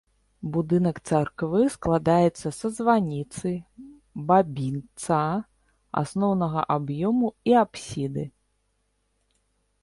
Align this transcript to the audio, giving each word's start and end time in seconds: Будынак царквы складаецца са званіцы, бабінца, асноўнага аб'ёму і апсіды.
Будынак 0.53 0.97
царквы 1.07 1.59
складаецца 1.73 2.47
са 2.59 2.71
званіцы, 2.77 3.51
бабінца, 4.31 5.19
асноўнага 6.03 6.65
аб'ёму 6.79 7.27
і 7.53 7.55
апсіды. 7.63 8.23